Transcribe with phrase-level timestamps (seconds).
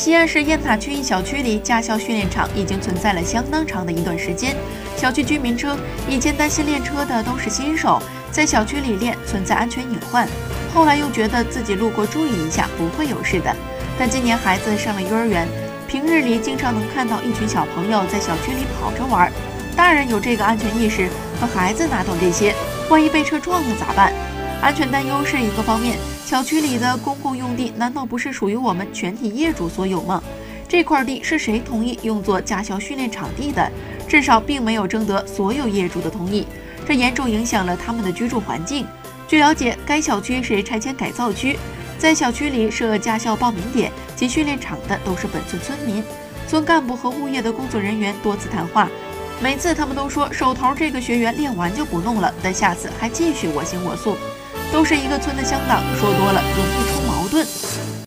[0.00, 4.56] 西安市雁塔区一小区里，驾校训练场已经存在了相当长的一段时间。
[4.96, 10.26] 小区居民称，以前担心练车的都是新手，在小区里练存在安全隐患，
[10.72, 13.54] 后来又觉得自己路过注意一下不会有事的。
[13.98, 15.46] 但今年孩子上了幼儿园，
[15.86, 19.30] 平日里经常能看到一群小朋友在小区里跑着玩，
[19.76, 22.54] 大人有这个安全意识，可孩子哪懂这些？
[22.88, 24.14] 万一被车撞了咋办？
[24.62, 25.96] 安全担忧是一个方面。
[26.24, 30.22] 小区里的公共用地难道不是属于我们全体业主所有吗？
[30.68, 33.70] 这块地是谁同意用作驾校训练场地的？
[34.06, 36.46] 至少并没有征得所有业主的同意，
[36.86, 38.86] 这严重影响了他们的居住环境。
[39.26, 41.58] 据了解，该小区是拆迁改造区，
[41.98, 46.04] 在小区里设驾校报名点及训练场的都是本村村民。
[46.46, 48.88] 村干部和物业的工作人员多次谈话，
[49.40, 54.16] 每次他们都说手头这个学员练完就不弄了，但下次还继续我行我素。
[54.72, 57.99] 都是一个村的乡党，说多了容易出矛盾。